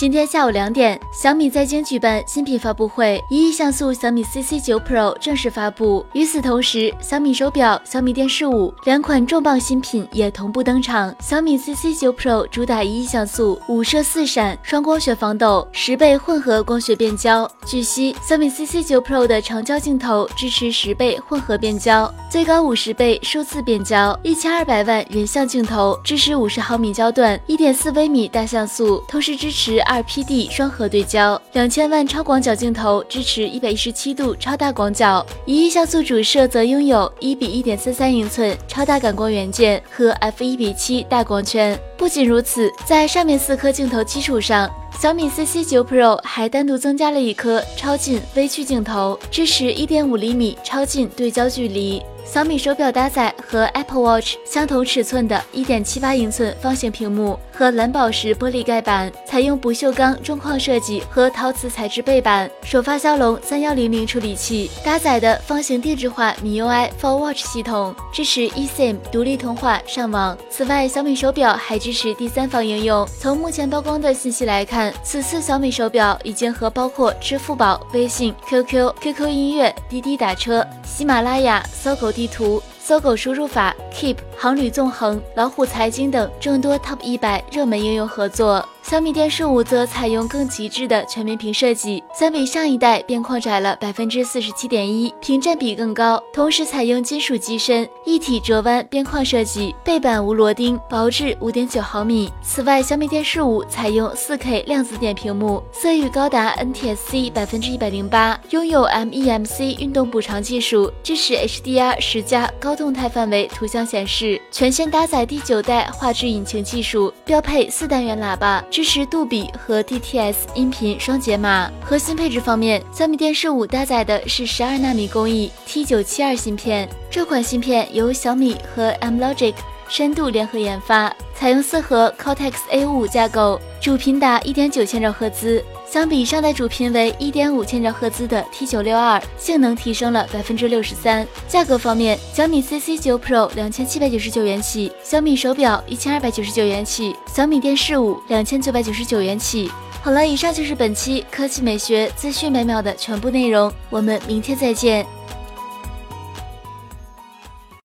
[0.00, 6.06] 今天下午两点，小米在京举办新品发布会，一亿像素小米 CC 九 Pro 正式发布。
[6.14, 11.14] 与此同时，小米手表、小米电视五两款重磅新品也同步登场。
[11.20, 17.46] 小米 CC 九 Pro 主打一亿像素，五摄四闪，双光学防抖，十倍混合光学变焦。
[17.66, 29.78] 据悉，小米 CC 九 Pro 的长焦镜头支持十倍混合变焦，最高五十倍数字变焦，一千二百万人像镜头支持五十毫米焦段，一点四微米大像素，同时支持。
[29.90, 41.76] 二 PD 双核对焦，两千万超广角镜头支持一百一十七度超大广角，一亿像素主摄则拥有一比一点三三英寸超大感光元件和 f 一比七大光圈。
[41.98, 52.00] 不仅如此，在上面四颗镜头基础上，小米 CC 九 Pro 还单独增加了一颗超近微距镜头，支持一点五厘米超近对焦距离。
[52.24, 70.38] 小米手表搭载和 Apple Watch 相同尺寸的1.78英寸方形屏幕和蓝宝石玻璃盖板，采用不锈钢中框设计和陶瓷材质背板，首发骁龙3100处理器搭载的方形定制化 MIUI for Watch 系统，支持 eSIM 独立通话上网。
[70.48, 73.06] 此外，小米手表还支持第三方应用。
[73.18, 82.09] 从目前曝光的信息来看，此次小米手表已经和包括支付宝、微信、QQ、QQ 音乐、滴滴打车、喜马拉雅、搜狗。
[82.12, 82.62] 地图。
[82.90, 88.66] 搜狗输入法、Keep、航旅纵横、老虎财经等众多 Top 一百热门应用合作。
[88.82, 102.32] 小米电视五则采用更极致的全面屏设计，相比上一代边框窄了百分之四十七点一，屏占比更高，同时采用金属机身一体折弯边框设计，背板无螺钉，薄至五点九毫米。
[102.42, 112.80] 此外，小米电视五采用四 K 量子点屏幕，色域高达 NTSC 百分之一百零八，拥有 MEMC 运动补偿技术，支持 HDR 十加高。
[112.80, 121.70] 动态范围图像显示，全线搭载第九代画质引擎技术，标配四单元喇叭，支持杜比和 DTS 音频双解码。
[121.84, 129.52] 核心配置方面，小米电视五搭载的是十二纳米工艺 T 九七二芯片，这款芯片由小米和 M Logic
[129.90, 135.62] 深度联合研发，采用四核 Cortex A 五架构，主频达一点九千兆赫兹。
[135.84, 141.26] 相比上代主频为一点五千兆赫兹的 T 九六二，性能提升了百分之六十三。
[141.48, 149.68] 价格方面，小米 CC 九 Pro 两千七百九十九元起，小米手表一千二百九十九元起，小米电视五两千九百九十九元起。
[150.02, 155.04] 好了，以上就是本期科技美学资讯每秒的全部内容，我们明天再见。